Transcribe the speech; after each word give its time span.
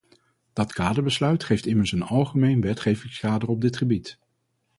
Dat 0.53 0.73
kaderbesluit 0.73 1.43
geeft 1.43 1.65
immers 1.65 1.91
een 1.91 2.01
algemeen 2.01 2.61
wetgevingskader 2.61 3.49
op 3.49 3.61
dit 3.61 3.77
gebied. 3.77 4.19